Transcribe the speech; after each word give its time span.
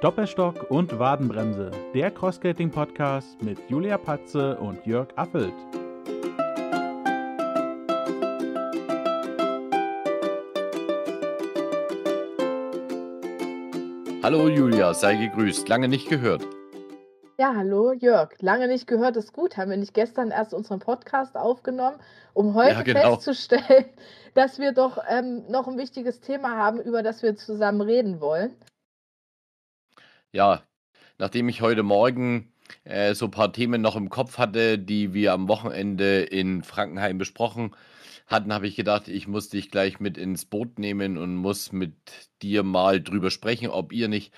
Doppelstock 0.00 0.70
und 0.70 0.96
Wadenbremse, 1.00 1.72
der 1.92 2.12
Crossskating-Podcast 2.12 3.42
mit 3.42 3.58
Julia 3.68 3.98
Patze 3.98 4.56
und 4.58 4.86
Jörg 4.86 5.08
Affelt. 5.16 5.52
Hallo 14.22 14.48
Julia, 14.48 14.94
sei 14.94 15.16
gegrüßt. 15.16 15.68
Lange 15.68 15.88
nicht 15.88 16.08
gehört. 16.08 16.46
Ja, 17.36 17.54
hallo 17.56 17.90
Jörg. 17.92 18.30
Lange 18.40 18.68
nicht 18.68 18.86
gehört 18.86 19.16
ist 19.16 19.32
gut. 19.32 19.56
Haben 19.56 19.70
wir 19.70 19.78
nicht 19.78 19.94
gestern 19.94 20.30
erst 20.30 20.54
unseren 20.54 20.78
Podcast 20.78 21.36
aufgenommen, 21.36 21.96
um 22.34 22.54
heute 22.54 22.70
Ja, 22.70 22.82
genau. 22.82 23.16
festzustellen, 23.16 23.86
dass 24.34 24.60
wir 24.60 24.70
doch 24.70 24.98
ähm, 25.08 25.44
noch 25.48 25.66
ein 25.66 25.76
wichtiges 25.76 26.20
Thema 26.20 26.54
haben, 26.56 26.80
über 26.80 27.02
das 27.02 27.24
wir 27.24 27.34
zusammen 27.34 27.80
reden 27.80 28.20
wollen. 28.20 28.54
Ja, 30.32 30.62
nachdem 31.18 31.48
ich 31.48 31.62
heute 31.62 31.82
Morgen 31.82 32.52
äh, 32.84 33.14
so 33.14 33.26
ein 33.26 33.30
paar 33.30 33.50
Themen 33.52 33.80
noch 33.80 33.96
im 33.96 34.10
Kopf 34.10 34.36
hatte, 34.36 34.78
die 34.78 35.14
wir 35.14 35.32
am 35.32 35.48
Wochenende 35.48 36.20
in 36.22 36.62
Frankenheim 36.62 37.16
besprochen 37.16 37.74
hatten, 38.26 38.52
habe 38.52 38.66
ich 38.66 38.76
gedacht, 38.76 39.08
ich 39.08 39.26
muss 39.26 39.48
dich 39.48 39.70
gleich 39.70 40.00
mit 40.00 40.18
ins 40.18 40.44
Boot 40.44 40.78
nehmen 40.78 41.16
und 41.16 41.34
muss 41.34 41.72
mit 41.72 41.94
dir 42.42 42.62
mal 42.62 43.00
drüber 43.02 43.30
sprechen, 43.30 43.70
ob 43.70 43.90
ihr 43.92 44.08
nicht 44.08 44.34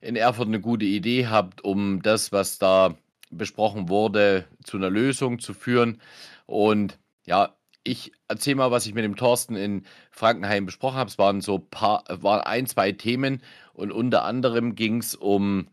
in 0.00 0.16
Erfurt 0.16 0.48
eine 0.48 0.60
gute 0.60 0.84
Idee 0.84 1.28
habt, 1.28 1.62
um 1.62 2.02
das, 2.02 2.32
was 2.32 2.58
da 2.58 2.96
besprochen 3.30 3.88
wurde, 3.88 4.46
zu 4.64 4.78
einer 4.78 4.90
Lösung 4.90 5.38
zu 5.38 5.54
führen. 5.54 6.00
Und 6.46 6.98
ja, 7.24 7.54
ich 7.84 8.12
erzähle 8.28 8.56
mal, 8.56 8.70
was 8.70 8.86
ich 8.86 8.94
mit 8.94 9.04
dem 9.04 9.16
Thorsten 9.16 9.56
in 9.56 9.84
Frankenheim 10.10 10.66
besprochen 10.66 10.96
habe. 10.96 11.08
Es 11.08 11.18
waren 11.18 11.40
so 11.40 11.58
paar, 11.58 12.04
waren 12.08 12.40
ein, 12.40 12.66
zwei 12.66 12.92
Themen 12.92 13.42
und 13.80 13.92
unter 13.92 14.24
anderem 14.24 14.74
ging 14.74 14.98
es 14.98 15.14
um 15.14 15.68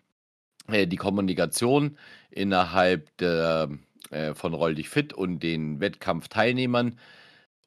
äh, 0.68 0.88
die 0.88 0.98
Kommunikation 0.98 1.98
innerhalb 2.32 3.16
der, 3.18 3.70
äh, 4.10 4.34
von 4.34 4.54
Roll 4.54 4.76
dich 4.76 4.90
fit 4.90 5.14
und 5.14 5.44
den 5.44 5.80
Wettkampfteilnehmern. 5.80 6.98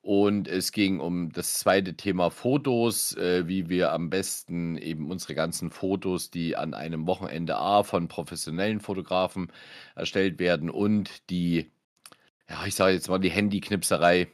Und 0.03 0.49
es 0.49 0.73
ging 0.73 0.99
um 0.99 1.31
das 1.33 1.59
zweite 1.59 1.95
Thema 1.95 2.31
Fotos, 2.31 3.15
äh, 3.17 3.47
wie 3.47 3.69
wir 3.69 3.93
am 3.93 4.09
besten 4.11 4.79
eben 4.79 5.11
unsere 5.11 5.35
ganzen 5.35 5.71
Fotos, 5.71 6.31
die 6.31 6.57
an 6.57 6.73
einem 6.75 7.07
Wochenende 7.07 7.57
A 7.59 7.83
von 7.83 8.09
professionellen 8.09 8.81
Fotografen 8.81 9.53
erstellt 9.95 10.39
werden 10.39 10.71
und 10.71 11.29
die, 11.29 11.71
ja, 12.49 12.65
ich 12.67 12.75
sage 12.75 12.95
jetzt 12.95 13.09
mal 13.11 13.19
die 13.19 13.31
Handyknipserei 13.31 14.29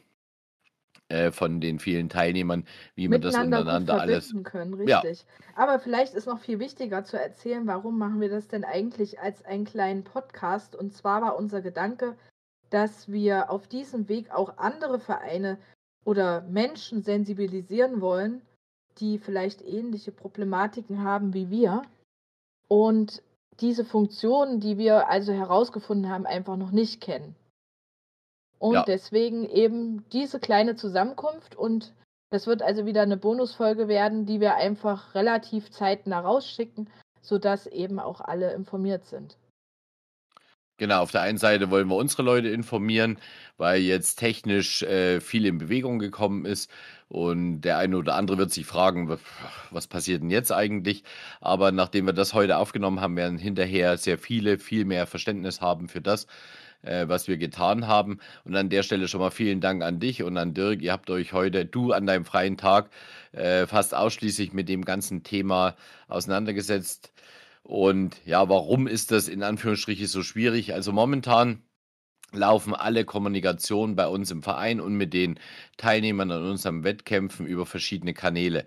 äh, 1.09 1.31
von 1.31 1.61
den 1.61 1.79
vielen 1.79 2.09
Teilnehmern, 2.09 2.65
wie 2.95 3.07
man 3.07 3.21
das 3.21 3.35
untereinander 3.35 3.99
alles. 3.99 4.33
können, 4.43 4.87
Ja, 4.87 4.99
richtig. 4.99 5.25
Aber 5.55 5.79
vielleicht 5.79 6.13
ist 6.13 6.27
noch 6.27 6.39
viel 6.39 6.59
wichtiger 6.59 7.03
zu 7.03 7.17
erzählen, 7.19 7.65
warum 7.65 7.97
machen 7.97 8.19
wir 8.19 8.29
das 8.29 8.47
denn 8.47 8.63
eigentlich 8.63 9.19
als 9.19 9.43
einen 9.45 9.65
kleinen 9.65 10.03
Podcast? 10.03 10.75
Und 10.75 10.93
zwar 10.93 11.21
war 11.21 11.37
unser 11.37 11.61
Gedanke, 11.61 12.15
dass 12.69 13.09
wir 13.09 13.49
auf 13.49 13.67
diesem 13.67 14.09
Weg 14.09 14.31
auch 14.31 14.57
andere 14.57 14.99
Vereine 14.99 15.57
oder 16.03 16.41
Menschen 16.41 17.01
sensibilisieren 17.01 18.01
wollen, 18.01 18.41
die 18.99 19.17
vielleicht 19.17 19.61
ähnliche 19.61 20.11
Problematiken 20.11 21.03
haben 21.03 21.33
wie 21.33 21.49
wir 21.49 21.83
und 22.67 23.23
diese 23.59 23.85
Funktionen, 23.85 24.59
die 24.59 24.77
wir 24.77 25.09
also 25.09 25.31
herausgefunden 25.31 26.09
haben, 26.09 26.25
einfach 26.25 26.57
noch 26.57 26.71
nicht 26.71 27.01
kennen. 27.01 27.35
Und 28.59 28.73
ja, 28.73 28.83
deswegen 28.87 29.45
eben 29.49 30.07
diese 30.09 30.39
kleine 30.39 30.75
Zusammenkunft 30.75 31.55
und 31.55 31.93
das 32.29 32.47
wird 32.47 32.61
also 32.61 32.85
wieder 32.85 33.01
eine 33.03 33.17
Bonusfolge 33.17 33.87
werden, 33.87 34.25
die 34.25 34.39
wir 34.39 34.55
einfach 34.55 35.15
relativ 35.15 35.71
zeitnah 35.71 36.19
rausschicken, 36.19 36.89
sodass 37.21 37.67
eben 37.67 37.99
auch 37.99 38.21
alle 38.21 38.53
informiert 38.53 39.05
sind. 39.05 39.37
genau. 40.77 41.01
Auf 41.01 41.11
der 41.11 41.21
einen 41.21 41.37
Seite 41.37 41.69
wollen 41.71 41.87
wir 41.89 41.95
unsere 41.95 42.23
Leute 42.23 42.49
informieren, 42.49 43.17
weil 43.57 43.81
jetzt 43.81 44.17
technisch 44.17 44.83
äh, 44.83 45.19
viel 45.21 45.45
in 45.45 45.57
Bewegung 45.57 45.99
gekommen 45.99 46.45
ist 46.45 46.69
und 47.09 47.61
der 47.61 47.77
eine 47.77 47.97
oder 47.97 48.15
andere 48.15 48.37
wird 48.37 48.51
sich 48.51 48.65
fragen, 48.65 49.09
wa- 49.09 49.17
was 49.71 49.87
passiert 49.87 50.21
denn 50.21 50.29
jetzt 50.29 50.51
eigentlich? 50.51 51.03
Aber 51.41 51.71
nachdem 51.71 52.05
wir 52.05 52.13
das 52.13 52.33
heute 52.33 52.57
aufgenommen 52.57 53.01
haben, 53.01 53.15
werden 53.15 53.37
hinterher 53.37 53.97
sehr 53.97 54.17
viele 54.17 54.57
viel 54.59 54.85
mehr 54.85 55.07
Verständnis 55.07 55.61
haben 55.61 55.87
für 55.89 56.01
das, 56.01 56.27
äh, 56.81 57.07
was 57.07 57.27
wir 57.27 57.37
getan 57.37 57.87
haben. 57.87 58.19
Und 58.43 58.55
an 58.55 58.69
der 58.69 58.83
Stelle 58.83 59.07
schon 59.07 59.21
mal 59.21 59.31
vielen 59.31 59.61
Dank 59.61 59.83
an 59.83 59.99
dich 59.99 60.23
und 60.23 60.37
an 60.37 60.53
Dirk. 60.53 60.81
Ihr 60.81 60.91
habt 60.91 61.09
euch 61.09 61.33
heute, 61.33 61.65
du 61.65 61.91
an 61.91 62.05
deinem 62.05 62.25
freien 62.25 62.57
Tag, 62.57 62.89
äh, 63.31 63.67
fast 63.67 63.93
ausschließlich 63.93 64.53
mit 64.53 64.69
dem 64.69 64.85
ganzen 64.85 65.23
Thema 65.23 65.75
auseinandergesetzt. 66.07 67.11
Und 67.63 68.15
ja, 68.25 68.47
warum 68.47 68.87
ist 68.87 69.11
das 69.11 69.27
in 69.27 69.43
Anführungsstrichen 69.43 70.07
so 70.07 70.23
schwierig? 70.23 70.73
Also 70.73 70.93
momentan 70.93 71.63
laufen 72.33 72.73
alle 72.73 73.05
Kommunikationen 73.05 73.95
bei 73.95 74.07
uns 74.07 74.31
im 74.31 74.43
Verein 74.43 74.81
und 74.81 74.95
mit 74.95 75.13
den 75.13 75.39
Teilnehmern 75.77 76.31
an 76.31 76.45
unseren 76.45 76.83
Wettkämpfen 76.83 77.45
über 77.45 77.65
verschiedene 77.65 78.13
Kanäle. 78.13 78.65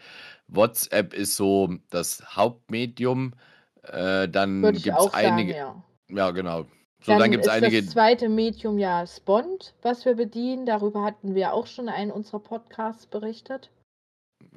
WhatsApp 0.48 1.14
ist 1.14 1.36
so 1.36 1.76
das 1.90 2.22
Hauptmedium. 2.36 3.34
Äh, 3.82 4.28
dann 4.28 4.62
gibt 4.62 4.86
es 4.86 4.92
auch 4.92 5.12
sagen, 5.12 5.26
einige, 5.26 5.56
ja. 5.56 5.84
ja 6.08 6.30
genau. 6.30 6.66
So, 7.02 7.12
dann 7.12 7.20
Dann 7.20 7.30
gibt 7.30 7.46
es 7.46 7.52
ist 7.52 7.62
das 7.62 7.64
einige, 7.64 7.86
zweite 7.86 8.28
Medium 8.28 8.78
ja 8.78 9.06
Spont, 9.06 9.74
was 9.82 10.04
wir 10.04 10.14
bedienen. 10.14 10.66
Darüber 10.66 11.02
hatten 11.02 11.34
wir 11.34 11.54
auch 11.54 11.66
schon 11.66 11.86
in 11.86 11.94
einem 11.94 12.10
unserer 12.10 12.40
Podcasts 12.40 13.06
berichtet. 13.06 13.70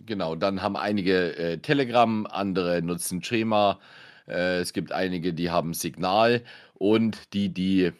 genau, 0.06 0.36
dann 0.36 0.62
haben 0.62 0.76
einige 0.76 1.38
äh, 1.38 1.58
Telegram, 1.60 2.26
andere 2.26 2.82
nutzen 2.82 3.24
Schema. 3.24 3.80
Äh, 4.28 4.60
es 4.60 4.74
gibt 4.74 4.92
einige, 4.92 5.34
die 5.34 5.52
haben 5.52 5.74
Signal 5.74 6.44
und 6.74 7.34
die, 7.34 7.50
die 7.50 7.92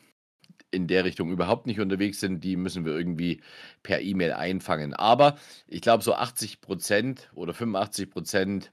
in 0.72 0.88
der 0.88 1.06
Richtung 1.06 1.32
überhaupt 1.32 1.68
nicht 1.68 1.80
unterwegs 1.80 2.20
sind, 2.20 2.44
die 2.44 2.56
müssen 2.58 2.84
wir 2.84 2.94
irgendwie 2.94 3.42
per 3.84 4.02
E-Mail 4.02 4.34
einfangen. 4.34 4.94
Aber 4.94 5.38
ich 5.68 5.82
glaube, 5.82 6.04
so 6.04 6.16
80 6.16 6.62
Prozent 6.62 7.30
oder 7.36 7.54
85 7.54 8.10
Prozent 8.10 8.72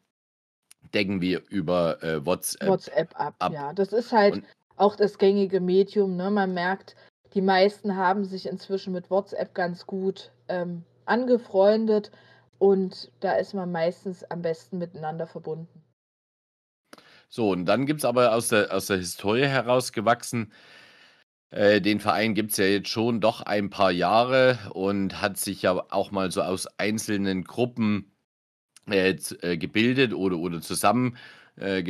decken 0.94 1.20
wir 1.20 1.42
über 1.48 2.02
äh, 2.02 2.25
WhatsApp 2.25 2.69
WhatsApp 2.69 3.20
ab, 3.20 3.34
ab. 3.38 3.52
ja. 3.52 3.72
Das 3.75 3.92
ist 3.92 4.12
halt 4.12 4.34
Und 4.34 4.44
auch 4.81 4.97
das 4.97 5.19
gängige 5.19 5.61
Medium, 5.61 6.17
ne? 6.17 6.31
Man 6.31 6.55
merkt, 6.55 6.97
die 7.35 7.43
meisten 7.43 7.97
haben 7.97 8.25
sich 8.25 8.47
inzwischen 8.47 8.93
mit 8.93 9.11
WhatsApp 9.11 9.55
ganz 9.55 9.87
gut 9.87 10.33
ähm, 10.49 10.85
angefreundet 11.05 12.11
und 12.59 13.13
da 13.21 13.33
ist 13.35 13.55
man 13.55 13.71
meistens 13.71 14.25
am 14.25 14.43
besten 14.43 14.79
miteinander 14.79 15.27
verbunden. 15.27 15.83
so, 17.29 17.51
und 17.51 17.67
dann 17.67 17.87
gibt 17.87 18.01
es 18.01 18.05
aber 18.05 18.35
aus 18.35 18.49
der, 18.49 18.73
aus 18.75 18.87
der 18.87 18.99
Historie 18.99 19.47
herausgewachsen, 19.47 20.53
äh, 21.51 21.81
den 21.81 22.01
Verein 22.01 22.35
gibt 22.35 22.53
es 22.53 22.57
ja 22.59 22.65
jetzt 22.65 22.89
schon 22.89 23.21
doch 23.21 23.43
ein 23.43 23.71
paar 23.71 23.91
Jahre 23.93 24.59
und 24.73 25.21
hat 25.21 25.37
sich 25.37 25.62
ja 25.62 25.73
auch 25.91 26.11
mal 26.11 26.31
so 26.31 26.43
aus 26.43 26.67
einzelnen 26.79 27.45
Gruppen 27.45 28.12
äh, 28.89 29.11
äh, 29.43 29.57
gebildet 29.57 30.15
oder, 30.15 30.39
oder 30.39 30.61
zusammen 30.61 31.17
äh. 31.57 31.83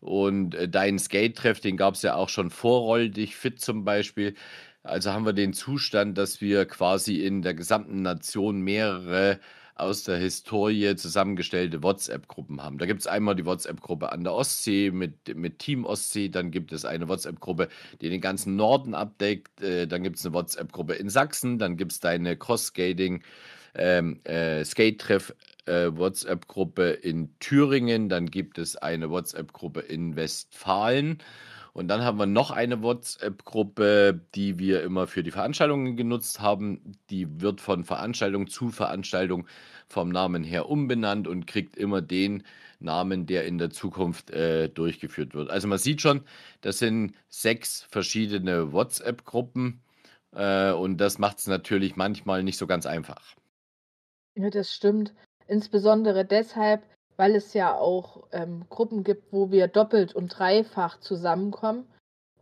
Und 0.00 0.54
äh, 0.54 0.68
deinen 0.68 0.98
Skate-Treff, 0.98 1.60
den 1.60 1.76
gab 1.76 1.94
es 1.94 2.02
ja 2.02 2.14
auch 2.14 2.28
schon 2.28 2.50
vor 2.50 2.82
Roll 2.82 3.10
dich 3.10 3.36
fit 3.36 3.60
zum 3.60 3.84
Beispiel. 3.84 4.34
Also 4.82 5.12
haben 5.12 5.26
wir 5.26 5.32
den 5.32 5.52
Zustand, 5.52 6.16
dass 6.16 6.40
wir 6.40 6.64
quasi 6.66 7.16
in 7.16 7.42
der 7.42 7.54
gesamten 7.54 8.02
Nation 8.02 8.60
mehrere 8.60 9.40
aus 9.78 10.02
der 10.02 10.16
Historie 10.16 10.96
zusammengestellte 10.96 11.82
WhatsApp-Gruppen 11.82 12.62
haben. 12.62 12.78
Da 12.78 12.86
gibt 12.86 13.00
es 13.00 13.06
einmal 13.06 13.36
die 13.36 13.46
WhatsApp-Gruppe 13.46 14.10
an 14.10 14.24
der 14.24 14.34
Ostsee 14.34 14.90
mit, 14.90 15.36
mit 15.36 15.60
Team 15.60 15.84
Ostsee, 15.84 16.28
dann 16.28 16.50
gibt 16.50 16.72
es 16.72 16.84
eine 16.84 17.08
WhatsApp-Gruppe, 17.08 17.68
die 18.00 18.10
den 18.10 18.20
ganzen 18.20 18.56
Norden 18.56 18.94
abdeckt, 18.94 19.62
äh, 19.62 19.86
dann 19.86 20.02
gibt 20.02 20.16
es 20.16 20.26
eine 20.26 20.34
WhatsApp-Gruppe 20.34 20.94
in 20.94 21.08
Sachsen, 21.08 21.58
dann 21.58 21.76
gibt 21.76 21.92
es 21.92 22.00
deine 22.00 22.36
Cross-Skating 22.36 23.22
ähm, 23.74 24.20
äh, 24.24 24.64
Skate-Treff 24.64 25.32
äh, 25.68 25.96
WhatsApp-Gruppe 25.96 26.90
in 26.90 27.38
Thüringen, 27.38 28.08
dann 28.08 28.26
gibt 28.26 28.58
es 28.58 28.76
eine 28.76 29.10
WhatsApp-Gruppe 29.10 29.80
in 29.80 30.16
Westfalen 30.16 31.22
und 31.78 31.86
dann 31.86 32.02
haben 32.02 32.18
wir 32.18 32.26
noch 32.26 32.50
eine 32.50 32.82
WhatsApp-Gruppe, 32.82 34.20
die 34.34 34.58
wir 34.58 34.82
immer 34.82 35.06
für 35.06 35.22
die 35.22 35.30
Veranstaltungen 35.30 35.96
genutzt 35.96 36.40
haben. 36.40 36.98
Die 37.08 37.40
wird 37.40 37.60
von 37.60 37.84
Veranstaltung 37.84 38.48
zu 38.48 38.70
Veranstaltung 38.70 39.46
vom 39.86 40.08
Namen 40.08 40.42
her 40.42 40.68
umbenannt 40.68 41.28
und 41.28 41.46
kriegt 41.46 41.76
immer 41.76 42.02
den 42.02 42.42
Namen, 42.80 43.26
der 43.26 43.44
in 43.46 43.58
der 43.58 43.70
Zukunft 43.70 44.30
äh, 44.30 44.68
durchgeführt 44.68 45.34
wird. 45.34 45.50
Also 45.50 45.68
man 45.68 45.78
sieht 45.78 46.00
schon, 46.00 46.22
das 46.62 46.80
sind 46.80 47.14
sechs 47.28 47.84
verschiedene 47.84 48.72
WhatsApp-Gruppen 48.72 49.80
äh, 50.32 50.72
und 50.72 50.96
das 50.98 51.18
macht 51.18 51.38
es 51.38 51.46
natürlich 51.46 51.94
manchmal 51.94 52.42
nicht 52.42 52.58
so 52.58 52.66
ganz 52.66 52.86
einfach. 52.86 53.36
Ja, 54.34 54.50
das 54.50 54.72
stimmt. 54.72 55.14
Insbesondere 55.48 56.24
deshalb, 56.24 56.82
weil 57.16 57.34
es 57.34 57.54
ja 57.54 57.74
auch 57.74 58.22
ähm, 58.32 58.64
Gruppen 58.68 59.02
gibt, 59.02 59.32
wo 59.32 59.50
wir 59.50 59.66
doppelt 59.66 60.14
und 60.14 60.28
dreifach 60.28 61.00
zusammenkommen. 61.00 61.86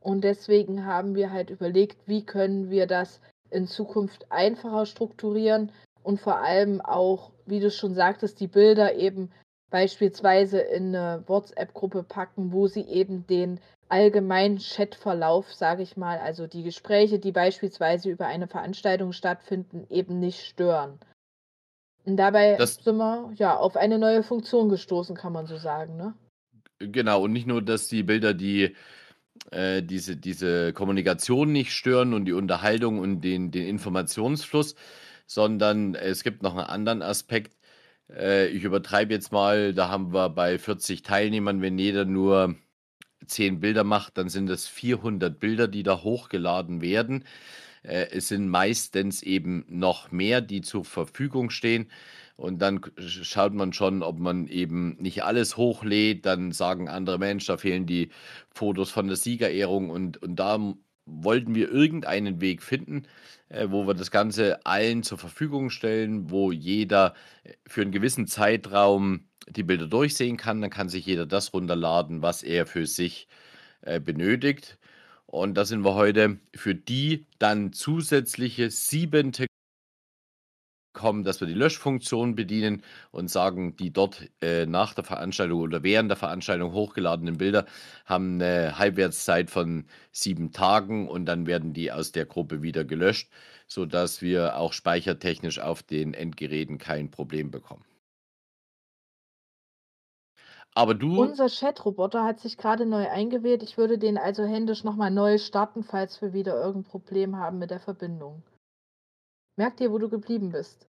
Und 0.00 0.22
deswegen 0.22 0.84
haben 0.84 1.14
wir 1.14 1.32
halt 1.32 1.50
überlegt, 1.50 1.96
wie 2.06 2.24
können 2.24 2.68
wir 2.68 2.86
das 2.86 3.20
in 3.50 3.66
Zukunft 3.66 4.30
einfacher 4.30 4.84
strukturieren 4.86 5.72
und 6.02 6.20
vor 6.20 6.38
allem 6.38 6.80
auch, 6.80 7.32
wie 7.46 7.60
du 7.60 7.70
schon 7.70 7.94
sagtest, 7.94 8.40
die 8.40 8.48
Bilder 8.48 8.94
eben 8.94 9.30
beispielsweise 9.70 10.60
in 10.60 10.94
eine 10.94 11.24
WhatsApp-Gruppe 11.26 12.02
packen, 12.02 12.52
wo 12.52 12.66
sie 12.66 12.82
eben 12.82 13.26
den 13.26 13.60
allgemeinen 13.88 14.58
Chatverlauf, 14.58 15.52
sage 15.52 15.82
ich 15.82 15.96
mal, 15.96 16.18
also 16.18 16.46
die 16.46 16.62
Gespräche, 16.62 17.18
die 17.18 17.32
beispielsweise 17.32 18.10
über 18.10 18.26
eine 18.26 18.48
Veranstaltung 18.48 19.12
stattfinden, 19.12 19.86
eben 19.90 20.18
nicht 20.18 20.40
stören. 20.40 20.98
Und 22.06 22.16
dabei 22.16 22.56
Das 22.56 22.76
sind 22.76 22.96
wir 22.96 23.32
ja 23.34 23.56
auf 23.56 23.76
eine 23.76 23.98
neue 23.98 24.22
Funktion 24.22 24.68
gestoßen, 24.68 25.16
kann 25.16 25.32
man 25.32 25.46
so 25.46 25.56
sagen, 25.56 25.96
ne? 25.96 26.14
Genau, 26.78 27.22
und 27.22 27.32
nicht 27.32 27.46
nur, 27.46 27.62
dass 27.62 27.88
die 27.88 28.02
Bilder 28.02 28.32
die 28.32 28.76
äh, 29.50 29.82
diese 29.82 30.16
diese 30.16 30.72
Kommunikation 30.72 31.52
nicht 31.52 31.72
stören 31.72 32.14
und 32.14 32.26
die 32.26 32.32
Unterhaltung 32.32 32.98
und 33.00 33.22
den 33.22 33.50
den 33.50 33.66
Informationsfluss, 33.66 34.76
sondern 35.26 35.94
es 35.94 36.22
gibt 36.22 36.42
noch 36.42 36.52
einen 36.56 36.66
anderen 36.66 37.02
Aspekt. 37.02 37.56
Äh, 38.10 38.48
ich 38.48 38.64
übertreibe 38.64 39.12
jetzt 39.14 39.32
mal, 39.32 39.74
da 39.74 39.88
haben 39.88 40.12
wir 40.12 40.30
bei 40.30 40.58
40 40.58 41.02
Teilnehmern, 41.02 41.62
wenn 41.62 41.78
jeder 41.78 42.04
nur 42.04 42.56
10 43.26 43.60
Bilder 43.60 43.84
macht, 43.84 44.18
dann 44.18 44.28
sind 44.28 44.46
das 44.48 44.68
400 44.68 45.38
Bilder, 45.40 45.68
die 45.68 45.82
da 45.82 46.02
hochgeladen 46.02 46.80
werden. 46.82 47.24
Äh, 47.86 48.08
es 48.10 48.28
sind 48.28 48.48
meistens 48.48 49.22
eben 49.22 49.64
noch 49.68 50.10
mehr, 50.10 50.40
die 50.40 50.60
zur 50.60 50.84
Verfügung 50.84 51.50
stehen. 51.50 51.90
Und 52.36 52.60
dann 52.60 52.80
schaut 52.98 53.54
man 53.54 53.72
schon, 53.72 54.02
ob 54.02 54.18
man 54.18 54.46
eben 54.48 54.96
nicht 55.00 55.24
alles 55.24 55.56
hochlädt. 55.56 56.26
Dann 56.26 56.52
sagen 56.52 56.88
andere 56.88 57.18
Menschen, 57.18 57.48
da 57.48 57.56
fehlen 57.56 57.86
die 57.86 58.10
Fotos 58.54 58.90
von 58.90 59.06
der 59.06 59.16
Siegerehrung. 59.16 59.88
Und, 59.90 60.22
und 60.22 60.36
da 60.36 60.74
wollten 61.06 61.54
wir 61.54 61.70
irgendeinen 61.70 62.40
Weg 62.40 62.62
finden, 62.62 63.06
äh, 63.48 63.68
wo 63.70 63.86
wir 63.86 63.94
das 63.94 64.10
Ganze 64.10 64.64
allen 64.66 65.02
zur 65.02 65.18
Verfügung 65.18 65.70
stellen, 65.70 66.30
wo 66.30 66.52
jeder 66.52 67.14
äh, 67.44 67.52
für 67.66 67.82
einen 67.82 67.92
gewissen 67.92 68.26
Zeitraum 68.26 69.28
die 69.48 69.62
Bilder 69.62 69.86
durchsehen 69.86 70.36
kann. 70.36 70.60
Dann 70.60 70.70
kann 70.70 70.88
sich 70.88 71.06
jeder 71.06 71.26
das 71.26 71.54
runterladen, 71.54 72.22
was 72.22 72.42
er 72.42 72.66
für 72.66 72.86
sich 72.86 73.28
äh, 73.82 74.00
benötigt. 74.00 74.78
Und 75.26 75.54
da 75.54 75.64
sind 75.64 75.84
wir 75.84 75.94
heute 75.94 76.38
für 76.54 76.74
die 76.74 77.26
dann 77.38 77.72
zusätzliche 77.72 78.70
siebente 78.70 79.46
kommen, 80.96 81.24
dass 81.24 81.40
wir 81.40 81.46
die 81.46 81.54
Löschfunktion 81.54 82.34
bedienen 82.34 82.82
und 83.12 83.28
sagen, 83.30 83.76
die 83.76 83.92
dort 83.92 84.28
äh, 84.40 84.66
nach 84.66 84.94
der 84.94 85.04
Veranstaltung 85.04 85.60
oder 85.60 85.82
während 85.82 86.10
der 86.10 86.16
Veranstaltung 86.16 86.72
hochgeladenen 86.72 87.36
Bilder 87.38 87.66
haben 88.06 88.40
eine 88.40 88.78
Halbwertszeit 88.78 89.50
von 89.50 89.84
sieben 90.10 90.52
Tagen 90.52 91.08
und 91.08 91.26
dann 91.26 91.46
werden 91.46 91.74
die 91.74 91.92
aus 91.92 92.12
der 92.12 92.24
Gruppe 92.24 92.62
wieder 92.62 92.84
gelöscht, 92.84 93.30
sodass 93.68 94.22
wir 94.22 94.56
auch 94.56 94.72
speichertechnisch 94.72 95.60
auf 95.60 95.82
den 95.82 96.14
Endgeräten 96.14 96.78
kein 96.78 97.10
Problem 97.10 97.50
bekommen. 97.50 97.84
Aber 100.76 100.94
du. 100.94 101.22
Unser 101.22 101.46
Chat-Roboter 101.46 102.22
hat 102.22 102.38
sich 102.40 102.58
gerade 102.58 102.84
neu 102.84 103.08
eingewählt. 103.08 103.62
Ich 103.62 103.78
würde 103.78 103.96
den 103.96 104.18
also 104.18 104.44
händisch 104.44 104.84
nochmal 104.84 105.10
neu 105.10 105.38
starten, 105.38 105.82
falls 105.82 106.20
wir 106.20 106.34
wieder 106.34 106.54
irgendein 106.54 106.90
Problem 106.90 107.36
haben 107.36 107.58
mit 107.58 107.70
der 107.70 107.80
Verbindung. 107.80 108.42
Merk 109.56 109.78
dir, 109.78 109.90
wo 109.90 109.96
du 109.96 110.10
geblieben 110.10 110.52
bist. 110.52 110.86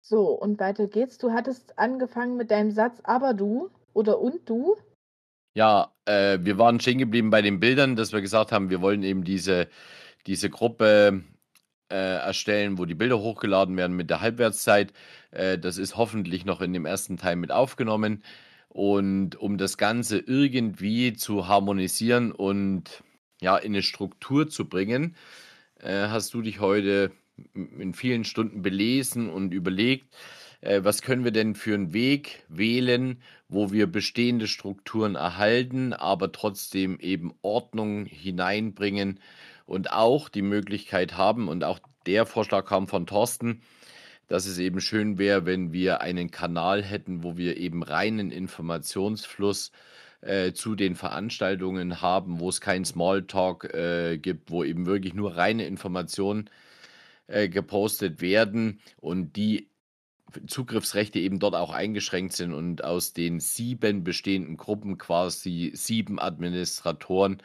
So, 0.00 0.28
und 0.30 0.60
weiter 0.60 0.86
geht's. 0.86 1.18
Du 1.18 1.32
hattest 1.32 1.76
angefangen 1.76 2.36
mit 2.36 2.52
deinem 2.52 2.70
Satz, 2.70 3.00
aber 3.02 3.34
du 3.34 3.70
oder 3.94 4.20
und 4.20 4.48
du. 4.48 4.76
Ja, 5.56 5.92
äh, 6.04 6.38
wir 6.40 6.56
waren 6.56 6.78
stehen 6.78 6.98
geblieben 6.98 7.30
bei 7.30 7.42
den 7.42 7.58
Bildern, 7.58 7.96
dass 7.96 8.12
wir 8.12 8.20
gesagt 8.20 8.52
haben, 8.52 8.70
wir 8.70 8.80
wollen 8.80 9.02
eben 9.02 9.24
diese, 9.24 9.68
diese 10.26 10.50
Gruppe 10.50 11.24
erstellen, 11.94 12.78
wo 12.78 12.84
die 12.84 12.94
Bilder 12.94 13.18
hochgeladen 13.18 13.76
werden 13.76 13.96
mit 13.96 14.10
der 14.10 14.20
Halbwertszeit. 14.20 14.92
Äh, 15.30 15.58
das 15.58 15.78
ist 15.78 15.96
hoffentlich 15.96 16.44
noch 16.44 16.60
in 16.60 16.72
dem 16.72 16.86
ersten 16.86 17.16
Teil 17.16 17.36
mit 17.36 17.52
aufgenommen. 17.52 18.22
Und 18.68 19.36
um 19.36 19.58
das 19.58 19.78
Ganze 19.78 20.18
irgendwie 20.18 21.12
zu 21.14 21.48
harmonisieren 21.48 22.30
und 22.32 23.02
ja, 23.40 23.56
in 23.56 23.72
eine 23.72 23.82
Struktur 23.82 24.48
zu 24.48 24.68
bringen, 24.68 25.16
äh, 25.80 26.08
hast 26.08 26.34
du 26.34 26.42
dich 26.42 26.60
heute 26.60 27.10
in 27.54 27.94
vielen 27.94 28.24
Stunden 28.24 28.62
belesen 28.62 29.30
und 29.30 29.52
überlegt, 29.52 30.06
äh, 30.60 30.84
was 30.84 31.02
können 31.02 31.24
wir 31.24 31.30
denn 31.30 31.54
für 31.54 31.74
einen 31.74 31.92
Weg 31.92 32.44
wählen, 32.48 33.20
wo 33.48 33.72
wir 33.72 33.86
bestehende 33.86 34.46
Strukturen 34.46 35.14
erhalten, 35.14 35.92
aber 35.92 36.32
trotzdem 36.32 36.98
eben 37.00 37.32
Ordnung 37.42 38.04
hineinbringen 38.06 39.20
und 39.70 39.92
auch 39.92 40.28
die 40.28 40.42
Möglichkeit 40.42 41.16
haben, 41.16 41.48
und 41.48 41.62
auch 41.62 41.78
der 42.04 42.26
Vorschlag 42.26 42.66
kam 42.66 42.88
von 42.88 43.06
Thorsten, 43.06 43.62
dass 44.26 44.46
es 44.46 44.58
eben 44.58 44.80
schön 44.80 45.16
wäre, 45.16 45.46
wenn 45.46 45.72
wir 45.72 46.00
einen 46.00 46.32
Kanal 46.32 46.82
hätten, 46.82 47.22
wo 47.22 47.36
wir 47.36 47.56
eben 47.56 47.84
reinen 47.84 48.32
Informationsfluss 48.32 49.70
äh, 50.22 50.52
zu 50.52 50.74
den 50.74 50.96
Veranstaltungen 50.96 52.02
haben, 52.02 52.40
wo 52.40 52.48
es 52.48 52.60
keinen 52.60 52.84
Smalltalk 52.84 53.72
äh, 53.72 54.18
gibt, 54.18 54.50
wo 54.50 54.64
eben 54.64 54.86
wirklich 54.86 55.14
nur 55.14 55.36
reine 55.36 55.66
Informationen 55.66 56.50
äh, 57.28 57.48
gepostet 57.48 58.20
werden 58.20 58.80
und 58.96 59.36
die 59.36 59.68
Zugriffsrechte 60.48 61.20
eben 61.20 61.38
dort 61.38 61.54
auch 61.54 61.72
eingeschränkt 61.72 62.32
sind 62.32 62.52
und 62.52 62.82
aus 62.82 63.12
den 63.12 63.38
sieben 63.38 64.02
bestehenden 64.02 64.56
Gruppen 64.56 64.98
quasi 64.98 65.70
sieben 65.74 66.18
Administratoren 66.18 67.40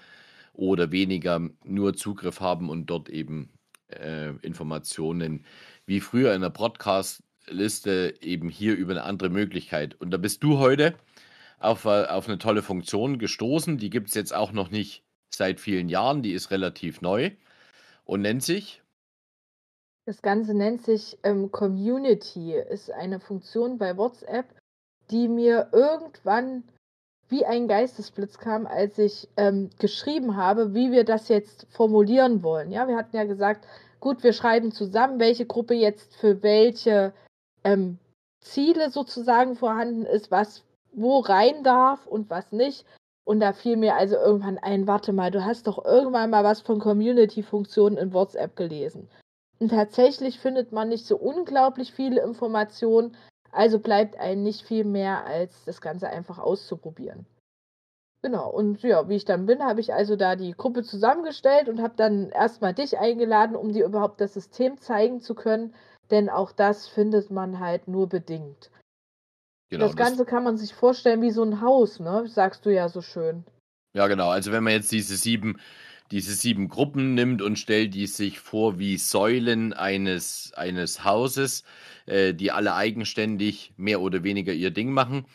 oder 0.57 0.91
weniger 0.91 1.41
nur 1.63 1.95
Zugriff 1.95 2.39
haben 2.39 2.69
und 2.69 2.87
dort 2.87 3.09
eben 3.09 3.53
äh, 3.89 4.29
Informationen 4.41 5.45
wie 5.85 5.99
früher 5.99 6.33
in 6.33 6.41
der 6.41 6.49
Podcast-Liste 6.49 8.15
eben 8.21 8.49
hier 8.49 8.75
über 8.75 8.91
eine 8.91 9.03
andere 9.03 9.29
Möglichkeit. 9.29 9.95
Und 9.95 10.11
da 10.11 10.17
bist 10.17 10.43
du 10.43 10.59
heute 10.59 10.95
auf, 11.59 11.85
äh, 11.85 12.05
auf 12.05 12.27
eine 12.27 12.37
tolle 12.37 12.61
Funktion 12.61 13.19
gestoßen. 13.19 13.77
Die 13.77 13.89
gibt 13.89 14.09
es 14.09 14.15
jetzt 14.15 14.33
auch 14.33 14.51
noch 14.51 14.71
nicht 14.71 15.03
seit 15.29 15.59
vielen 15.59 15.89
Jahren. 15.89 16.21
Die 16.21 16.33
ist 16.33 16.51
relativ 16.51 17.01
neu 17.01 17.31
und 18.03 18.21
nennt 18.21 18.43
sich. 18.43 18.81
Das 20.05 20.21
Ganze 20.21 20.53
nennt 20.53 20.83
sich 20.83 21.17
ähm, 21.23 21.51
Community, 21.51 22.53
ist 22.53 22.91
eine 22.91 23.19
Funktion 23.19 23.79
bei 23.79 23.97
WhatsApp, 23.97 24.45
die 25.09 25.27
mir 25.27 25.69
irgendwann 25.71 26.63
wie 27.29 27.45
ein 27.45 27.67
Geistesblitz 27.67 28.37
kam, 28.37 28.67
als 28.67 28.97
ich 28.97 29.27
ähm, 29.37 29.69
geschrieben 29.79 30.35
habe, 30.35 30.73
wie 30.73 30.91
wir 30.91 31.03
das 31.03 31.27
jetzt 31.27 31.67
formulieren 31.69 32.43
wollen. 32.43 32.71
Ja, 32.71 32.87
wir 32.87 32.95
hatten 32.95 33.15
ja 33.15 33.23
gesagt, 33.23 33.65
gut, 33.99 34.23
wir 34.23 34.33
schreiben 34.33 34.71
zusammen, 34.71 35.19
welche 35.19 35.45
Gruppe 35.45 35.73
jetzt 35.73 36.15
für 36.15 36.43
welche 36.43 37.13
ähm, 37.63 37.97
Ziele 38.41 38.91
sozusagen 38.91 39.55
vorhanden 39.55 40.05
ist, 40.05 40.29
was 40.29 40.63
wo 40.95 41.19
rein 41.19 41.63
darf 41.63 42.05
und 42.07 42.29
was 42.29 42.51
nicht. 42.51 42.85
Und 43.25 43.39
da 43.39 43.53
fiel 43.53 43.75
mir 43.75 43.95
also 43.95 44.15
irgendwann 44.15 44.59
ein, 44.59 44.87
warte 44.87 45.11
mal, 45.11 45.31
du 45.31 45.43
hast 45.43 45.67
doch 45.67 45.83
irgendwann 45.83 46.29
mal 46.29 46.43
was 46.43 46.61
von 46.61 46.79
Community-Funktionen 46.79 47.97
in 47.97 48.13
WhatsApp 48.13 48.55
gelesen. 48.55 49.09
Und 49.59 49.69
tatsächlich 49.69 50.39
findet 50.39 50.71
man 50.71 50.89
nicht 50.89 51.05
so 51.05 51.17
unglaublich 51.17 51.91
viele 51.91 52.21
Informationen, 52.21 53.17
also 53.55 53.79
bleibt 53.79 54.19
einem 54.19 54.43
nicht 54.43 54.61
viel 54.61 54.83
mehr, 54.83 55.25
als 55.25 55.63
das 55.65 55.81
Ganze 55.81 56.09
einfach 56.09 56.37
auszuprobieren. 56.37 57.25
Genau, 58.21 58.49
und 58.49 58.81
ja, 58.81 59.07
wie 59.07 59.15
ich 59.15 59.25
dann 59.25 59.45
bin, 59.45 59.63
habe 59.63 59.81
ich 59.81 59.93
also 59.93 60.15
da 60.15 60.35
die 60.35 60.53
Gruppe 60.53 60.83
zusammengestellt 60.83 61.69
und 61.69 61.81
habe 61.81 61.93
dann 61.95 62.29
erstmal 62.29 62.73
dich 62.73 62.97
eingeladen, 62.97 63.55
um 63.55 63.71
dir 63.71 63.85
überhaupt 63.85 64.19
das 64.19 64.33
System 64.33 64.79
zeigen 64.79 65.21
zu 65.21 65.35
können, 65.35 65.75
denn 66.09 66.29
auch 66.29 66.51
das 66.51 66.87
findet 66.87 67.29
man 67.29 67.59
halt 67.59 67.87
nur 67.87 68.09
bedingt. 68.09 68.71
Genau, 69.69 69.85
das 69.85 69.95
Ganze 69.95 70.23
das 70.23 70.27
kann 70.27 70.43
man 70.43 70.57
sich 70.57 70.73
vorstellen 70.73 71.21
wie 71.21 71.31
so 71.31 71.43
ein 71.43 71.61
Haus, 71.61 71.99
ne? 71.99 72.27
Sagst 72.27 72.65
du 72.65 72.73
ja 72.73 72.89
so 72.89 73.01
schön. 73.01 73.45
Ja, 73.93 74.07
genau. 74.07 74.29
Also 74.29 74.51
wenn 74.51 74.63
man 74.63 74.73
jetzt 74.73 74.91
diese 74.91 75.15
sieben, 75.15 75.59
diese 76.11 76.33
sieben 76.33 76.67
Gruppen 76.67 77.13
nimmt 77.13 77.41
und 77.41 77.57
stellt 77.57 77.93
die 77.93 78.07
sich 78.07 78.39
vor 78.39 78.79
wie 78.79 78.97
Säulen 78.97 79.73
eines, 79.73 80.51
eines 80.55 81.03
Hauses, 81.03 81.63
äh, 82.05 82.33
die 82.33 82.51
alle 82.51 82.75
eigenständig 82.75 83.73
mehr 83.77 84.01
oder 84.01 84.23
weniger 84.23 84.53
ihr 84.53 84.71
Ding 84.71 84.91
machen. 84.91 85.25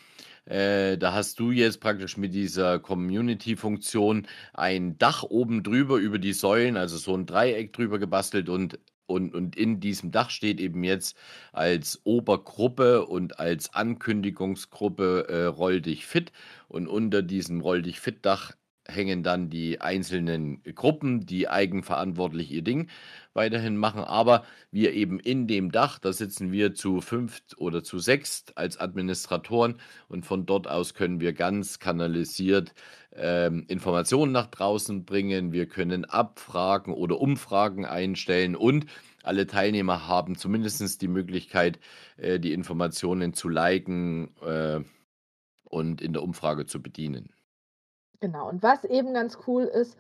Äh, 0.47 0.99
da 0.99 1.13
hast 1.13 1.39
du 1.39 1.51
jetzt 1.51 1.81
praktisch 1.81 2.17
mit 2.17 2.35
dieser 2.35 2.79
Community-Funktion 2.79 4.27
ein 4.55 4.99
Dach 4.99 5.23
oben 5.23 5.63
drüber 5.63 5.97
über 5.97 6.19
die 6.19 6.33
Säulen, 6.33 6.77
also 6.77 6.97
so 6.99 7.15
ein 7.15 7.27
Dreieck 7.27 7.73
drüber 7.73 7.99
gebastelt 7.99 8.49
und 8.49 8.79
und, 9.11 9.35
und 9.35 9.57
in 9.57 9.81
diesem 9.81 10.13
Dach 10.13 10.31
steht 10.31 10.61
eben 10.61 10.85
jetzt 10.85 11.17
als 11.53 12.01
Obergruppe 12.05 13.07
und 13.07 13.41
als 13.41 13.75
Ankündigungsgruppe 13.75 15.27
äh, 15.29 15.45
Roll 15.47 15.81
dich 15.81 16.07
fit. 16.07 16.31
Und 16.69 16.87
unter 16.87 17.21
diesem 17.23 17.61
Roll 17.61 17.83
dich 17.83 17.99
fit 17.99 18.25
Dach 18.25 18.53
hängen 18.91 19.23
dann 19.23 19.49
die 19.49 19.81
einzelnen 19.81 20.63
Gruppen, 20.75 21.25
die 21.25 21.49
eigenverantwortlich 21.49 22.51
ihr 22.51 22.63
Ding 22.63 22.89
weiterhin 23.33 23.77
machen. 23.77 24.03
Aber 24.03 24.45
wir 24.71 24.93
eben 24.93 25.21
in 25.21 25.47
dem 25.47 25.73
Dach, 25.73 25.99
da 25.99 26.13
sitzen 26.13 26.53
wir 26.53 26.75
zu 26.75 27.01
fünft 27.01 27.57
oder 27.59 27.83
zu 27.83 27.99
sechst 27.99 28.59
als 28.59 28.79
Administratoren 28.79 29.77
und 30.09 30.27
von 30.27 30.47
dort 30.47 30.69
aus 30.69 30.95
können 30.95 31.21
wir 31.21 31.33
ganz 31.33 31.79
kanalisiert 31.79 32.75
ähm, 33.13 33.65
Informationen 33.69 34.33
nach 34.33 34.47
draußen 34.47 35.05
bringen. 35.05 35.53
Wir 35.53 35.67
können 35.67 36.05
Abfragen 36.05 36.93
oder 36.93 37.21
Umfragen 37.21 37.87
einstellen 37.87 38.57
und 38.57 38.87
alle 39.23 39.47
Teilnehmer 39.47 40.09
haben 40.09 40.37
zumindest 40.37 41.03
die 41.03 41.09
Möglichkeit, 41.09 41.79
äh, 42.17 42.41
die 42.41 42.53
Informationen 42.53 43.35
zu 43.35 43.49
liken 43.49 44.35
äh, 44.43 44.81
und 45.65 46.01
in 46.01 46.13
der 46.13 46.23
Umfrage 46.23 46.67
zu 46.67 46.83
bedienen. 46.83 47.31
Genau, 48.21 48.49
und 48.49 48.63
was 48.63 48.85
eben 48.85 49.15
ganz 49.15 49.39
cool 49.47 49.65
ist, 49.65 49.97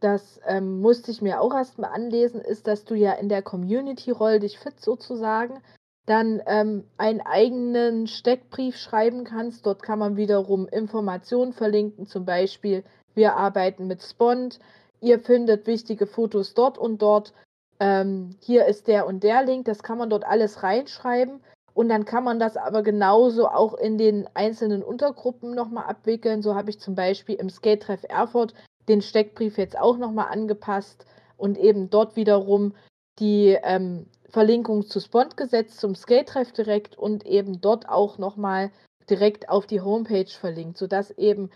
das 0.00 0.40
ähm, 0.46 0.80
musste 0.80 1.10
ich 1.10 1.22
mir 1.22 1.40
auch 1.40 1.52
erstmal 1.52 1.90
anlesen, 1.90 2.40
ist, 2.40 2.68
dass 2.68 2.84
du 2.84 2.94
ja 2.94 3.12
in 3.12 3.28
der 3.28 3.42
Community 3.42 4.12
Roll 4.12 4.38
dich 4.38 4.58
fit 4.58 4.80
sozusagen 4.80 5.60
dann 6.08 6.40
ähm, 6.46 6.84
einen 6.96 7.20
eigenen 7.20 8.06
Steckbrief 8.06 8.76
schreiben 8.76 9.24
kannst. 9.24 9.66
Dort 9.66 9.82
kann 9.82 9.98
man 9.98 10.16
wiederum 10.16 10.66
Informationen 10.66 11.52
verlinken, 11.52 12.06
zum 12.06 12.24
Beispiel 12.24 12.82
wir 13.14 13.36
arbeiten 13.36 13.86
mit 13.86 14.02
Spond, 14.02 14.58
ihr 15.00 15.18
findet 15.18 15.66
wichtige 15.66 16.06
Fotos 16.06 16.54
dort 16.54 16.78
und 16.78 17.02
dort. 17.02 17.34
Ähm, 17.80 18.36
hier 18.40 18.66
ist 18.66 18.88
der 18.88 19.06
und 19.06 19.22
der 19.22 19.44
Link, 19.44 19.66
das 19.66 19.82
kann 19.82 19.98
man 19.98 20.08
dort 20.08 20.24
alles 20.24 20.62
reinschreiben. 20.62 21.40
Und 21.78 21.90
dann 21.90 22.04
kann 22.04 22.24
man 22.24 22.40
das 22.40 22.56
aber 22.56 22.82
genauso 22.82 23.46
auch 23.46 23.74
in 23.74 23.98
den 23.98 24.28
einzelnen 24.34 24.82
Untergruppen 24.82 25.54
nochmal 25.54 25.84
abwickeln. 25.84 26.42
So 26.42 26.56
habe 26.56 26.70
ich 26.70 26.80
zum 26.80 26.96
Beispiel 26.96 27.36
im 27.36 27.50
Skate-Treff 27.50 28.02
Erfurt 28.02 28.52
den 28.88 29.00
Steckbrief 29.00 29.58
jetzt 29.58 29.78
auch 29.78 29.96
nochmal 29.96 30.26
angepasst 30.32 31.06
und 31.36 31.56
eben 31.56 31.88
dort 31.88 32.16
wiederum 32.16 32.74
die 33.20 33.56
ähm, 33.62 34.06
Verlinkung 34.28 34.88
zu 34.88 34.98
Spond-Gesetz, 34.98 35.76
zum 35.76 35.94
Skate-Treff 35.94 36.50
direkt 36.50 36.98
und 36.98 37.24
eben 37.24 37.60
dort 37.60 37.88
auch 37.88 38.18
nochmal 38.18 38.72
direkt 39.08 39.48
auf 39.48 39.64
die 39.64 39.80
Homepage 39.80 40.26
verlinkt, 40.26 40.78
sodass 40.78 41.12
eben 41.12 41.48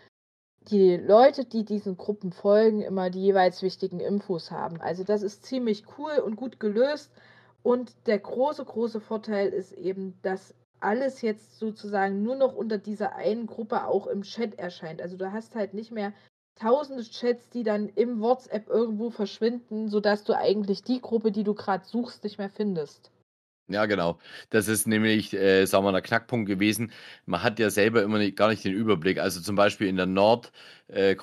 die 0.70 0.98
Leute, 0.98 1.44
die 1.44 1.64
diesen 1.64 1.96
Gruppen 1.96 2.30
folgen, 2.30 2.80
immer 2.80 3.10
die 3.10 3.22
jeweils 3.22 3.60
wichtigen 3.60 3.98
Infos 3.98 4.52
haben. 4.52 4.80
Also 4.80 5.02
das 5.02 5.24
ist 5.24 5.44
ziemlich 5.44 5.82
cool 5.98 6.22
und 6.24 6.36
gut 6.36 6.60
gelöst. 6.60 7.10
Und 7.62 7.95
der 8.07 8.19
große, 8.19 8.64
große 8.64 9.00
Vorteil 9.00 9.50
ist 9.50 9.73
eben, 9.73 10.19
dass 10.23 10.54
alles 10.81 11.23
jetzt 11.23 11.59
sozusagen 11.59 12.23
nur 12.23 12.35
noch 12.35 12.54
unter 12.54 12.78
dieser 12.78 13.14
einen 13.14 13.47
Gruppe 13.47 13.87
auch 13.87 14.09
im 14.09 14.23
Chat 14.23 14.59
erscheint. 14.59 15.00
Also 15.00 15.16
du 15.16 15.33
hast 15.33 15.54
halt 15.54 15.75
nicht 15.75 15.92
mehr 15.92 16.12
tausende 16.57 17.04
Chats, 17.04 17.49
die 17.50 17.62
dann 17.62 17.88
im 17.88 18.21
WhatsApp 18.21 18.69
irgendwo 18.69 19.11
verschwinden, 19.11 19.88
sodass 19.88 20.25
du 20.25 20.37
eigentlich 20.37 20.83
die 20.83 21.00
Gruppe, 21.00 21.31
die 21.31 21.45
du 21.45 21.54
gerade 21.54 21.85
suchst, 21.85 22.25
nicht 22.25 22.38
mehr 22.38 22.50
findest. 22.50 23.12
Ja, 23.72 23.86
genau. 23.86 24.18
Das 24.50 24.68
ist 24.68 24.86
nämlich, 24.86 25.32
äh, 25.34 25.66
sagen 25.66 25.84
wir, 25.84 25.92
der 25.92 26.02
Knackpunkt 26.02 26.48
gewesen. 26.48 26.92
Man 27.26 27.42
hat 27.42 27.58
ja 27.58 27.70
selber 27.70 28.02
immer 28.02 28.18
nicht, 28.18 28.36
gar 28.36 28.48
nicht 28.48 28.64
den 28.64 28.74
Überblick. 28.74 29.18
Also 29.18 29.40
zum 29.40 29.56
Beispiel 29.56 29.88
in 29.88 29.96
der 29.96 30.06
Nord 30.06 30.52
äh, 30.92 31.16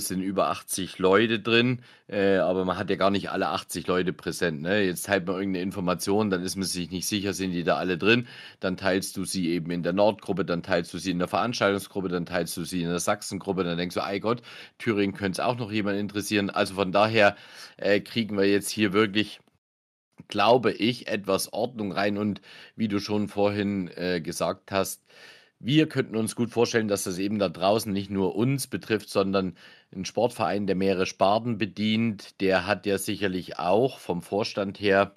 sind 0.00 0.22
über 0.22 0.48
80 0.48 0.98
Leute 0.98 1.38
drin, 1.40 1.82
äh, 2.08 2.36
aber 2.36 2.64
man 2.64 2.78
hat 2.78 2.90
ja 2.90 2.96
gar 2.96 3.10
nicht 3.10 3.30
alle 3.30 3.48
80 3.48 3.86
Leute 3.86 4.12
präsent. 4.12 4.62
Ne? 4.62 4.82
Jetzt 4.84 5.06
teilt 5.06 5.26
man 5.26 5.36
irgendeine 5.36 5.62
Information, 5.62 6.30
dann 6.30 6.42
ist 6.42 6.56
man 6.56 6.64
sich 6.64 6.90
nicht 6.90 7.06
sicher, 7.06 7.32
sind 7.34 7.52
die 7.52 7.64
da 7.64 7.76
alle 7.76 7.98
drin. 7.98 8.26
Dann 8.60 8.76
teilst 8.76 9.16
du 9.16 9.24
sie 9.24 9.50
eben 9.50 9.70
in 9.70 9.82
der 9.82 9.92
Nordgruppe, 9.92 10.44
dann 10.44 10.62
teilst 10.62 10.94
du 10.94 10.98
sie 10.98 11.10
in 11.10 11.18
der 11.18 11.28
Veranstaltungsgruppe, 11.28 12.08
dann 12.08 12.26
teilst 12.26 12.56
du 12.56 12.64
sie 12.64 12.82
in 12.82 12.88
der 12.88 13.00
Sachsengruppe, 13.00 13.64
dann 13.64 13.76
denkst 13.76 13.94
du, 13.94 14.04
ei 14.04 14.18
Gott, 14.18 14.42
Thüringen 14.78 15.14
könnte 15.14 15.40
es 15.42 15.46
auch 15.46 15.58
noch 15.58 15.70
jemand 15.70 15.98
interessieren. 15.98 16.50
Also 16.50 16.74
von 16.74 16.92
daher 16.92 17.36
äh, 17.76 18.00
kriegen 18.00 18.36
wir 18.36 18.46
jetzt 18.48 18.70
hier 18.70 18.92
wirklich 18.92 19.40
glaube 20.28 20.72
ich, 20.72 21.08
etwas 21.08 21.52
Ordnung 21.52 21.92
rein. 21.92 22.18
Und 22.18 22.40
wie 22.76 22.88
du 22.88 23.00
schon 23.00 23.28
vorhin 23.28 23.88
äh, 23.96 24.20
gesagt 24.20 24.72
hast, 24.72 25.02
wir 25.58 25.88
könnten 25.88 26.16
uns 26.16 26.34
gut 26.36 26.50
vorstellen, 26.50 26.88
dass 26.88 27.04
das 27.04 27.18
eben 27.18 27.38
da 27.38 27.50
draußen 27.50 27.92
nicht 27.92 28.10
nur 28.10 28.34
uns 28.34 28.66
betrifft, 28.66 29.10
sondern 29.10 29.56
ein 29.94 30.06
Sportverein, 30.06 30.66
der 30.66 30.76
mehrere 30.76 31.06
Sparten 31.06 31.58
bedient, 31.58 32.40
der 32.40 32.66
hat 32.66 32.86
ja 32.86 32.96
sicherlich 32.96 33.58
auch 33.58 33.98
vom 33.98 34.22
Vorstand 34.22 34.80
her 34.80 35.14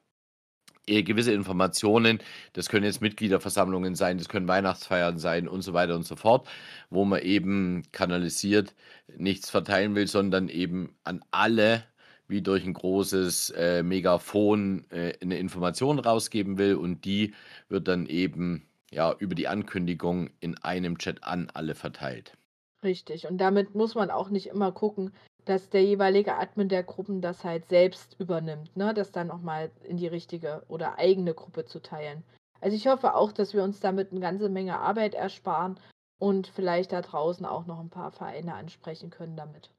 äh, 0.85 1.03
gewisse 1.03 1.31
Informationen. 1.31 2.19
Das 2.51 2.67
können 2.67 2.85
jetzt 2.85 3.01
Mitgliederversammlungen 3.01 3.95
sein, 3.95 4.17
das 4.17 4.27
können 4.27 4.47
Weihnachtsfeiern 4.49 5.17
sein 5.17 5.47
und 5.47 5.61
so 5.61 5.73
weiter 5.73 5.95
und 5.95 6.03
so 6.05 6.17
fort, 6.17 6.47
wo 6.89 7.05
man 7.05 7.21
eben 7.21 7.83
kanalisiert 7.93 8.75
nichts 9.15 9.49
verteilen 9.49 9.95
will, 9.95 10.07
sondern 10.07 10.49
eben 10.49 10.95
an 11.05 11.23
alle 11.31 11.85
wie 12.33 12.41
durch 12.41 12.65
ein 12.65 12.73
großes 12.73 13.51
äh, 13.51 13.83
Megafon 13.83 14.83
äh, 14.89 15.13
eine 15.21 15.37
Information 15.37 15.99
rausgeben 15.99 16.57
will 16.57 16.75
und 16.75 17.05
die 17.05 17.33
wird 17.69 17.87
dann 17.87 18.07
eben 18.07 18.67
ja 18.91 19.15
über 19.19 19.35
die 19.35 19.47
Ankündigung 19.47 20.29
in 20.41 20.57
einem 20.57 20.97
Chat 20.97 21.23
an 21.23 21.49
alle 21.53 21.75
verteilt. 21.75 22.35
Richtig. 22.83 23.27
Und 23.27 23.37
damit 23.37 23.75
muss 23.75 23.95
man 23.95 24.11
auch 24.11 24.29
nicht 24.29 24.47
immer 24.47 24.71
gucken, 24.73 25.13
dass 25.45 25.69
der 25.69 25.83
jeweilige 25.83 26.35
Admin 26.35 26.69
der 26.69 26.83
Gruppen 26.83 27.21
das 27.21 27.43
halt 27.43 27.67
selbst 27.67 28.15
übernimmt, 28.19 28.75
ne? 28.75 28.93
Das 28.93 29.11
dann 29.11 29.27
nochmal 29.27 29.71
in 29.83 29.97
die 29.97 30.07
richtige 30.07 30.63
oder 30.67 30.97
eigene 30.97 31.33
Gruppe 31.33 31.65
zu 31.65 31.81
teilen. 31.81 32.23
Also 32.61 32.75
ich 32.75 32.87
hoffe 32.87 33.15
auch, 33.15 33.31
dass 33.31 33.53
wir 33.53 33.63
uns 33.63 33.79
damit 33.79 34.11
eine 34.11 34.21
ganze 34.21 34.49
Menge 34.49 34.79
Arbeit 34.79 35.15
ersparen 35.15 35.79
und 36.19 36.47
vielleicht 36.47 36.93
da 36.93 37.01
draußen 37.01 37.45
auch 37.45 37.65
noch 37.65 37.79
ein 37.79 37.89
paar 37.89 38.11
Vereine 38.11 38.53
ansprechen 38.53 39.09
können 39.09 39.35
damit. 39.35 39.69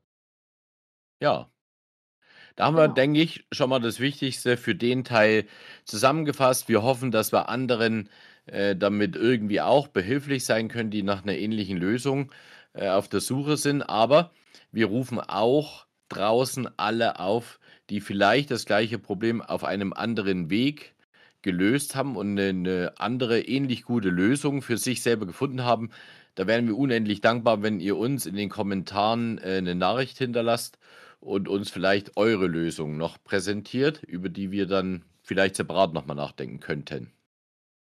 Ja, 1.20 1.48
da 2.56 2.66
haben 2.66 2.76
wir, 2.76 2.84
genau. 2.84 2.94
denke 2.94 3.20
ich, 3.20 3.44
schon 3.52 3.70
mal 3.70 3.80
das 3.80 4.00
Wichtigste 4.00 4.56
für 4.56 4.74
den 4.74 5.04
Teil 5.04 5.46
zusammengefasst. 5.84 6.68
Wir 6.68 6.82
hoffen, 6.82 7.10
dass 7.10 7.32
wir 7.32 7.48
anderen 7.48 8.08
äh, 8.46 8.76
damit 8.76 9.16
irgendwie 9.16 9.60
auch 9.60 9.88
behilflich 9.88 10.44
sein 10.44 10.68
können, 10.68 10.90
die 10.90 11.02
nach 11.02 11.22
einer 11.22 11.36
ähnlichen 11.36 11.78
Lösung 11.78 12.30
äh, 12.74 12.88
auf 12.88 13.08
der 13.08 13.20
Suche 13.20 13.56
sind. 13.56 13.82
Aber 13.82 14.30
wir 14.70 14.86
rufen 14.86 15.18
auch 15.18 15.86
draußen 16.08 16.68
alle 16.76 17.18
auf, 17.18 17.58
die 17.90 18.00
vielleicht 18.00 18.50
das 18.50 18.66
gleiche 18.66 18.98
Problem 18.98 19.42
auf 19.42 19.64
einem 19.64 19.92
anderen 19.92 20.48
Weg 20.48 20.94
gelöst 21.42 21.94
haben 21.94 22.16
und 22.16 22.38
eine 22.38 22.94
andere 22.98 23.40
ähnlich 23.40 23.82
gute 23.84 24.08
Lösung 24.08 24.62
für 24.62 24.78
sich 24.78 25.02
selber 25.02 25.26
gefunden 25.26 25.64
haben. 25.64 25.90
Da 26.34 26.46
wären 26.46 26.66
wir 26.66 26.76
unendlich 26.76 27.20
dankbar, 27.20 27.62
wenn 27.62 27.80
ihr 27.80 27.96
uns 27.96 28.26
in 28.26 28.36
den 28.36 28.48
Kommentaren 28.48 29.38
äh, 29.38 29.58
eine 29.58 29.74
Nachricht 29.74 30.18
hinterlasst 30.18 30.78
und 31.24 31.48
uns 31.48 31.70
vielleicht 31.70 32.16
eure 32.16 32.46
Lösung 32.46 32.96
noch 32.96 33.22
präsentiert, 33.24 34.02
über 34.02 34.28
die 34.28 34.50
wir 34.50 34.66
dann 34.66 35.04
vielleicht 35.22 35.56
separat 35.56 35.94
nochmal 35.94 36.16
nachdenken 36.16 36.60
könnten. 36.60 37.12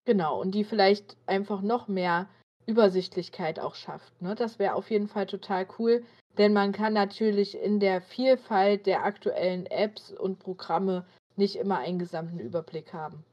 Genau, 0.06 0.40
und 0.40 0.54
die 0.54 0.64
vielleicht 0.64 1.16
einfach 1.26 1.60
noch 1.60 1.88
mehr 1.88 2.28
Übersichtlichkeit 2.66 3.60
auch 3.60 3.74
schafft. 3.74 4.20
Ne? 4.22 4.34
Das 4.34 4.58
wäre 4.58 4.74
auf 4.74 4.90
jeden 4.90 5.08
Fall 5.08 5.26
total 5.26 5.66
cool, 5.78 6.04
denn 6.38 6.52
man 6.52 6.72
kann 6.72 6.94
natürlich 6.94 7.56
in 7.56 7.78
der 7.78 8.00
Vielfalt 8.00 8.86
der 8.86 9.04
aktuellen 9.04 9.66
Apps 9.66 10.12
und 10.12 10.38
Programme 10.38 11.06
nicht 11.36 11.56
immer 11.56 11.78
einen 11.78 11.98
gesamten 11.98 12.38
Überblick 12.38 12.92
haben. 12.92 13.24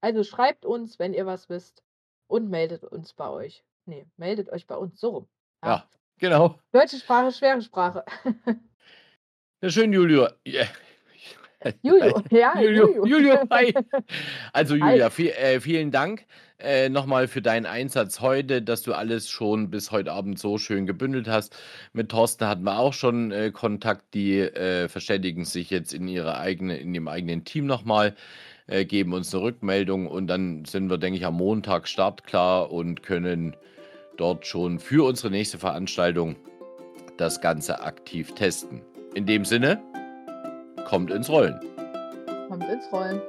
Also 0.00 0.22
schreibt 0.22 0.64
uns, 0.64 0.98
wenn 0.98 1.14
ihr 1.14 1.26
was 1.26 1.48
wisst 1.48 1.82
und 2.28 2.48
meldet 2.48 2.84
uns 2.84 3.12
bei 3.14 3.28
euch. 3.28 3.64
Nee, 3.86 4.06
meldet 4.16 4.50
euch 4.50 4.66
bei 4.66 4.76
uns 4.76 5.00
so 5.00 5.10
rum. 5.10 5.28
Ja, 5.62 5.68
ja 5.68 5.88
genau. 6.18 6.58
Deutsche 6.72 6.98
Sprache, 6.98 7.32
schwere 7.32 7.62
Sprache. 7.62 8.04
Ja, 9.64 9.70
schön, 9.70 9.94
Julio. 9.94 10.28
Yeah. 10.46 10.66
Julio, 11.80 12.22
ja, 12.30 12.60
Julio. 12.60 13.06
Julio, 13.06 13.44
hi. 13.50 13.72
Also, 14.52 14.74
Julia, 14.74 15.08
viel, 15.08 15.30
äh, 15.30 15.58
vielen 15.58 15.90
Dank 15.90 16.26
äh, 16.58 16.90
nochmal 16.90 17.28
für 17.28 17.40
deinen 17.40 17.64
Einsatz 17.64 18.20
heute, 18.20 18.60
dass 18.60 18.82
du 18.82 18.92
alles 18.92 19.30
schon 19.30 19.70
bis 19.70 19.90
heute 19.90 20.12
Abend 20.12 20.38
so 20.38 20.58
schön 20.58 20.84
gebündelt 20.84 21.28
hast. 21.28 21.56
Mit 21.94 22.10
Thorsten 22.10 22.46
hatten 22.46 22.64
wir 22.64 22.78
auch 22.78 22.92
schon 22.92 23.32
äh, 23.32 23.52
Kontakt, 23.52 24.12
die 24.12 24.40
äh, 24.40 24.86
verständigen 24.90 25.46
sich 25.46 25.70
jetzt 25.70 25.94
in 25.94 26.08
ihre 26.08 26.36
eigene, 26.36 26.76
in 26.76 26.94
ihrem 26.94 27.08
eigenen 27.08 27.46
Team 27.46 27.64
nochmal, 27.64 28.14
äh, 28.66 28.84
geben 28.84 29.14
uns 29.14 29.34
eine 29.34 29.44
Rückmeldung 29.44 30.08
und 30.08 30.26
dann 30.26 30.66
sind 30.66 30.90
wir, 30.90 30.98
denke 30.98 31.18
ich, 31.18 31.24
am 31.24 31.36
Montag 31.36 31.88
startklar 31.88 32.70
und 32.70 33.02
können 33.02 33.56
dort 34.18 34.46
schon 34.46 34.78
für 34.78 35.06
unsere 35.06 35.30
nächste 35.30 35.56
Veranstaltung 35.56 36.36
das 37.16 37.40
Ganze 37.40 37.80
aktiv 37.80 38.34
testen. 38.34 38.82
In 39.14 39.26
dem 39.26 39.44
Sinne, 39.44 39.80
kommt 40.88 41.10
ins 41.12 41.28
Rollen. 41.28 41.60
Kommt 42.48 42.68
ins 42.68 42.90
Rollen. 42.92 43.20